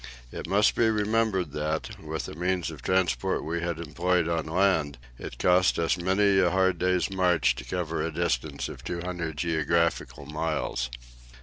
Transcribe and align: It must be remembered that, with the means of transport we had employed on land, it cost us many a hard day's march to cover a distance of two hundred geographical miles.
It 0.31 0.47
must 0.47 0.73
be 0.73 0.89
remembered 0.89 1.51
that, 1.51 1.99
with 2.03 2.25
the 2.25 2.33
means 2.33 2.71
of 2.71 2.81
transport 2.81 3.43
we 3.43 3.61
had 3.61 3.77
employed 3.79 4.27
on 4.27 4.47
land, 4.47 4.97
it 5.19 5.37
cost 5.37 5.77
us 5.77 5.95
many 5.95 6.39
a 6.39 6.49
hard 6.49 6.79
day's 6.79 7.11
march 7.11 7.53
to 7.57 7.63
cover 7.63 8.01
a 8.03 8.11
distance 8.11 8.67
of 8.67 8.83
two 8.83 9.01
hundred 9.01 9.37
geographical 9.37 10.25
miles. 10.25 10.89